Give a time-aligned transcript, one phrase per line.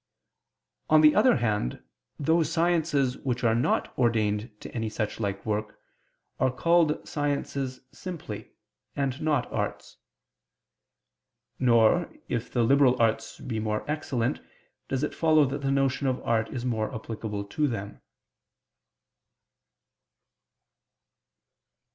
[0.89, 1.83] On the other hand,
[2.17, 5.79] those sciences which are not ordained to any such like work,
[6.39, 8.49] are called sciences simply,
[8.95, 9.97] and not arts.
[11.59, 14.39] Nor, if the liberal arts be more excellent,
[14.87, 18.01] does it follow that the notion of art is more applicable to them.